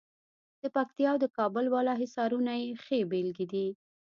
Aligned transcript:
د 0.61 0.63
پکتیا 0.75 1.09
او 1.13 1.17
د 1.23 1.25
کابل 1.37 1.65
بالا 1.73 1.93
حصارونه 2.01 2.51
یې 2.61 2.67
ښې 2.83 2.99
بېلګې 3.11 3.45
دي. 3.53 3.67